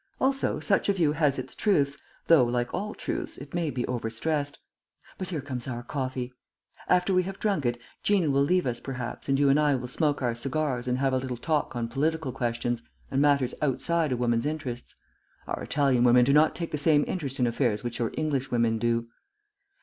[0.19, 1.95] Also, such a view has its truth,
[2.25, 4.57] though, like all truths, it may be over stressed....
[5.19, 6.33] But here comes our coffee.
[6.87, 9.87] After we have drunk it, Gina will leave us perhaps and you and I will
[9.87, 14.17] smoke our cigars and have a little talk on political questions, and matters outside a
[14.17, 14.95] woman's interests.
[15.45, 18.79] Our Italian women do not take the same interest in affairs which your English women
[18.79, 19.07] do."